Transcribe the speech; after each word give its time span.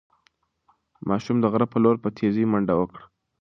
ماشوم 1.07 1.37
د 1.41 1.45
غره 1.51 1.67
په 1.73 1.77
لور 1.83 1.95
په 2.03 2.09
تېزۍ 2.17 2.43
منډه 2.51 2.73
کړه. 2.89 3.01